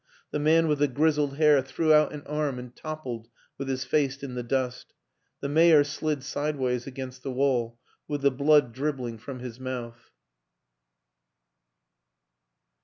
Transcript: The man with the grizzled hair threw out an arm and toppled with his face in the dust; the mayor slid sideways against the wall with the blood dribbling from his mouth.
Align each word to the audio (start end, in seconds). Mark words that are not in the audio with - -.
The 0.31 0.39
man 0.39 0.67
with 0.67 0.79
the 0.79 0.87
grizzled 0.87 1.37
hair 1.37 1.61
threw 1.61 1.93
out 1.93 2.11
an 2.11 2.23
arm 2.25 2.57
and 2.57 2.75
toppled 2.75 3.27
with 3.59 3.67
his 3.67 3.83
face 3.85 4.23
in 4.23 4.33
the 4.33 4.41
dust; 4.41 4.95
the 5.41 5.47
mayor 5.47 5.83
slid 5.83 6.23
sideways 6.23 6.87
against 6.87 7.21
the 7.21 7.29
wall 7.31 7.77
with 8.07 8.23
the 8.23 8.31
blood 8.31 8.73
dribbling 8.73 9.19
from 9.19 9.41
his 9.41 9.59
mouth. 9.59 10.09